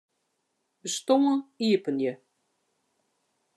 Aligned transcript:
Bestân 0.81 1.23
iepenje. 1.65 2.11